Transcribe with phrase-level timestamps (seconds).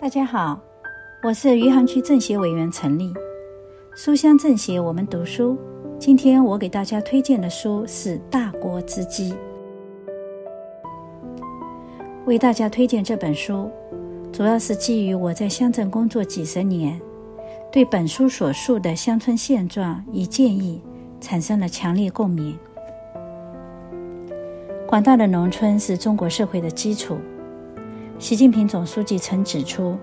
[0.00, 0.58] 大家好，
[1.22, 3.12] 我是余杭区政协委员陈丽。
[3.94, 5.58] 书香政协，我们读书。
[5.98, 9.34] 今天我给大家推荐的书是《大国之基》。
[12.24, 13.70] 为大家推荐这本书，
[14.32, 16.98] 主要是基于我在乡镇工作几十年，
[17.70, 20.80] 对本书所述的乡村现状与建议
[21.20, 22.58] 产生了强烈共鸣。
[24.88, 27.18] 广大的农村是中国社会的基础。
[28.20, 29.96] 习近平总书记曾指出，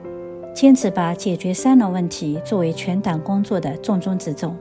[0.51, 4.57] 坚持把解决三农问题作为全党工作的重中之重，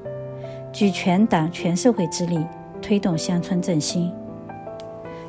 [0.70, 2.38] 举全党全社会之力
[2.82, 4.12] 推动乡村振兴。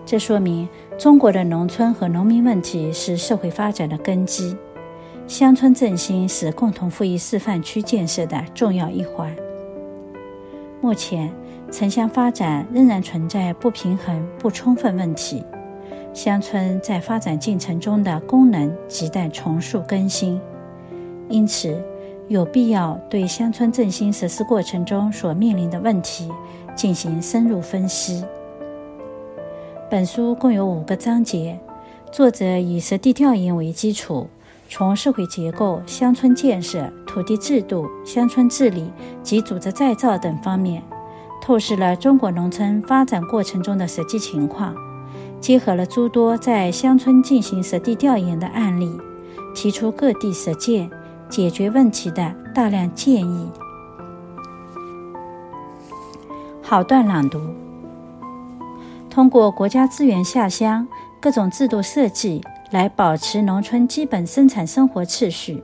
[0.06, 0.68] 这说明
[0.98, 4.58] 中国的农村和农民问题是社会发展的根基，
[5.26, 9.34] 乡村振兴是共同富裕示范区建设的重要一环。
[10.82, 11.32] 目前，
[11.72, 15.42] 城乡发展仍然存在不平衡、不充分问题。
[16.18, 20.42] 乡村在发展进程中的功能亟待重塑更新，
[21.30, 21.80] 因此
[22.28, 26.28] 有必要对乡村振兴实施过程中所面临的问题
[26.76, 28.26] 进行深入分析。
[29.92, 31.60] 本书共有五个章节，
[32.12, 34.28] 作者以实地调研为基础，
[34.68, 40.82] 从社会结构、乡村建设、土地制度、乡村治理及组织再造等方面，
[41.44, 44.76] 透视了中国农村发展过程中的实际情况。
[45.40, 48.92] 结合了诸多在乡村进行实地调研的案例，
[49.56, 50.90] 提出各地实践
[51.30, 53.50] 解决问题的大量建议。
[56.62, 57.40] 好段朗读：
[59.10, 60.86] 通过国家资源下乡、
[61.22, 65.64] 各种制度设计来保持农村基本生产生活秩序，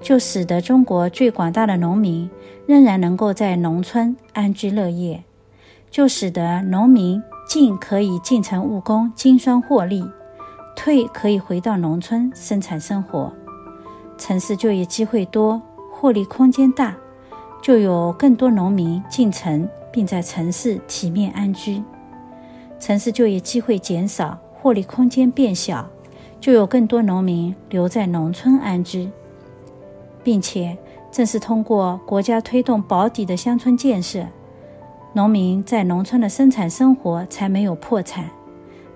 [0.00, 2.30] 就使得中国最广大的农民
[2.66, 5.24] 仍然能够在农村安居乐业，
[5.90, 7.20] 就使得农民。
[7.48, 10.04] 进可以进城务工经商获利，
[10.76, 13.32] 退可以回到农村生产生活。
[14.18, 16.94] 城市就业机会多，获利空间大，
[17.62, 21.82] 就有更多农民进城，并在城市体面安居。
[22.78, 25.88] 城市就业机会减少，获利空间变小，
[26.38, 29.10] 就有更多农民留在农村安居，
[30.22, 30.76] 并且
[31.10, 34.26] 正是通过国家推动保底的乡村建设。
[35.14, 38.28] 农民在农村的生产生活才没有破产，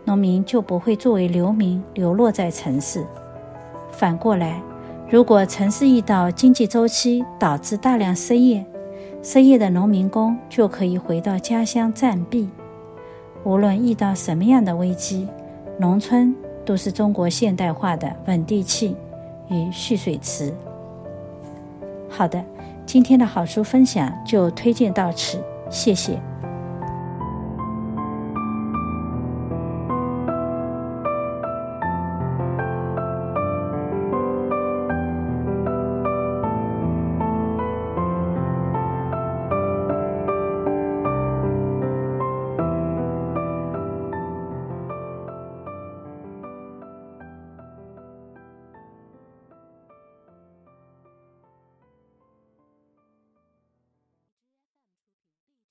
[0.04, 3.04] 农民就不会作为流民流落在城市。
[3.90, 4.62] 反过来，
[5.08, 8.64] 如果城市遇到经济周期导致大量失业，
[9.22, 12.48] 失业的农民工就可以回到家乡暂避。
[13.44, 15.26] 无论遇到什么样的危机，
[15.78, 16.34] 农村
[16.64, 18.94] 都是中国现代化的稳定器
[19.48, 20.54] 与蓄水池。
[22.08, 22.44] 好的，
[22.84, 25.42] 今天的好书分享就推荐到此。
[25.72, 26.31] 谢谢。